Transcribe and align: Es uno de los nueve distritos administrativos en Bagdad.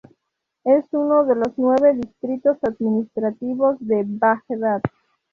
Es 0.63 0.83
uno 0.93 1.25
de 1.25 1.35
los 1.35 1.55
nueve 1.57 1.93
distritos 1.93 2.57
administrativos 2.63 3.77
en 3.87 4.17
Bagdad. 4.17 4.81